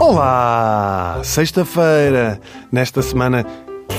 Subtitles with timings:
[0.00, 1.20] Olá!
[1.22, 2.40] Sexta-feira,
[2.72, 3.44] nesta semana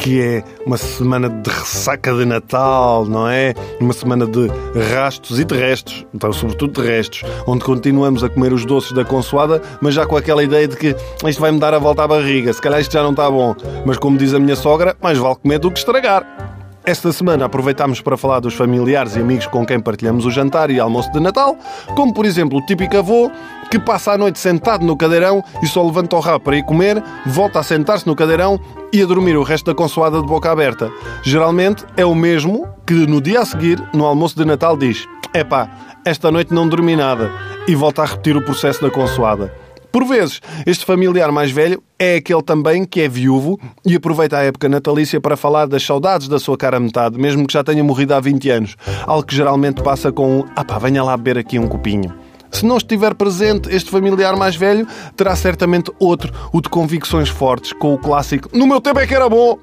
[0.01, 3.53] que é uma semana de ressaca de Natal, não é?
[3.79, 4.47] Uma semana de
[4.93, 9.93] rastos e terrestres, então, sobretudo terrestres, onde continuamos a comer os doces da consoada, mas
[9.93, 10.95] já com aquela ideia de que
[11.27, 13.55] isto vai-me dar a volta à barriga, se calhar isto já não está bom.
[13.85, 16.58] Mas como diz a minha sogra, mais vale comer do que estragar.
[16.85, 20.79] Esta semana aproveitámos para falar dos familiares e amigos com quem partilhamos o jantar e
[20.79, 21.55] almoço de Natal,
[21.95, 23.29] como por exemplo o típico avô
[23.69, 27.03] que passa a noite sentado no cadeirão e só levanta o rabo para ir comer,
[27.25, 28.59] volta a sentar-se no cadeirão
[28.91, 30.91] e a dormir o resto da consoada de boca aberta.
[31.21, 35.69] Geralmente é o mesmo que no dia a seguir, no almoço de Natal, diz: Epá,
[36.03, 37.31] esta noite não dormi nada
[37.67, 39.53] e volta a repetir o processo da consoada.
[39.91, 44.43] Por vezes, este familiar mais velho é aquele também que é viúvo e aproveita a
[44.43, 48.13] época natalícia para falar das saudades da sua cara metade, mesmo que já tenha morrido
[48.13, 48.75] há 20 anos.
[49.07, 52.13] Algo que geralmente passa com ah pá, venha lá beber aqui um copinho.
[52.51, 57.73] Se não estiver presente este familiar mais velho, terá certamente outro, o de convicções fortes,
[57.73, 59.57] com o clássico No meu tempo é que era bom!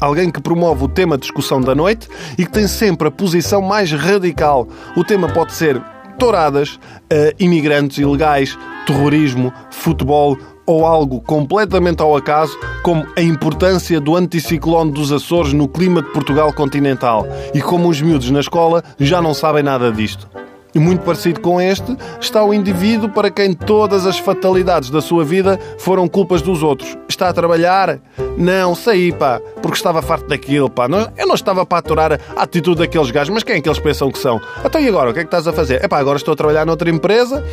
[0.00, 3.60] Alguém que promove o tema de discussão da noite e que tem sempre a posição
[3.60, 4.68] mais radical.
[4.96, 5.82] O tema pode ser
[6.22, 8.56] touradas, uh, imigrantes ilegais,
[8.86, 15.66] terrorismo, futebol ou algo completamente ao acaso, como a importância do anticiclone dos Açores no
[15.66, 20.28] clima de Portugal continental e como os miúdos na escola já não sabem nada disto.
[20.72, 25.24] E muito parecido com este está o indivíduo para quem todas as fatalidades da sua
[25.24, 26.96] vida foram culpas dos outros.
[27.12, 28.00] Está a trabalhar?
[28.38, 30.86] Não, saí, pá, porque estava farto daquilo, pá.
[31.14, 34.10] Eu não estava para aturar a atitude daqueles gajos, mas quem é que eles pensam
[34.10, 34.40] que são?
[34.64, 35.10] Então e agora?
[35.10, 35.84] O que é que estás a fazer?
[35.84, 37.44] É pá, agora estou a trabalhar noutra empresa,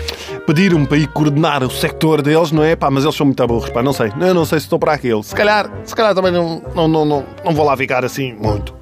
[0.48, 2.78] pediram-me para ir coordenar o sector deles, não é?
[2.78, 4.14] Pá, mas eles são muito burros, pá, não sei.
[4.22, 5.22] Eu não sei se estou para aquilo.
[5.24, 8.74] Se calhar, se calhar também não, não, não, não, não vou lá ficar assim muito.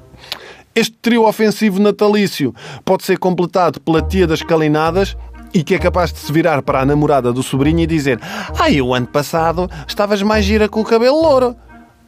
[0.76, 5.16] Este trio ofensivo natalício pode ser completado pela tia das calinadas
[5.52, 8.20] e que é capaz de se virar para a namorada do sobrinho e dizer
[8.58, 11.56] Ai, o ano passado estavas mais gira com o cabelo louro.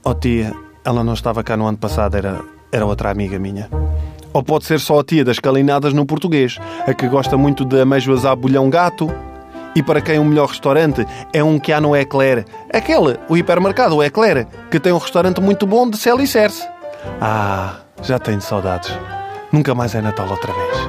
[0.04, 2.40] Oh tia, ela não estava cá no ano passado, era,
[2.72, 3.68] era outra amiga minha.
[4.32, 7.80] Ou pode ser só a tia das calinadas no português, a que gosta muito de
[7.80, 9.12] ameijoas à bolhão gato.
[9.74, 12.44] E para quem o melhor restaurante é um que há no Eclair.
[12.72, 16.66] Aquele, o hipermercado, o Eclair, que tem um restaurante muito bom de Celicerce.
[17.20, 18.90] Ah, já tenho saudades.
[19.52, 20.88] Nunca mais é Natal outra vez.